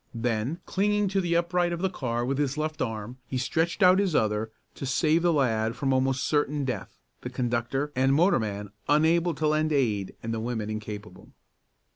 Then, 0.15 0.61
clinging 0.65 1.09
to 1.09 1.21
the 1.21 1.35
upright 1.35 1.71
of 1.71 1.83
the 1.83 1.87
car 1.91 2.25
with 2.25 2.39
his 2.39 2.57
left 2.57 2.81
arm, 2.81 3.19
he 3.27 3.37
stretched 3.37 3.83
out 3.83 3.99
his 3.99 4.15
other 4.15 4.49
to 4.73 4.87
save 4.87 5.21
the 5.21 5.31
lad 5.31 5.75
from 5.75 5.93
almost 5.93 6.23
certain 6.23 6.65
death, 6.65 6.97
the 7.21 7.29
conductor 7.29 7.91
and 7.95 8.11
motorman 8.15 8.71
unable 8.89 9.35
to 9.35 9.45
lend 9.47 9.71
aid 9.71 10.15
and 10.23 10.33
the 10.33 10.39
women 10.39 10.71
incapable. 10.71 11.33